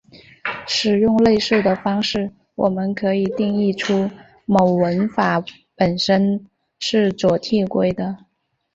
[0.67, 4.09] 使用类似的方式我们可以定义出
[4.47, 5.43] 某文法
[5.75, 6.43] 本身
[6.79, 8.17] 是左递归的。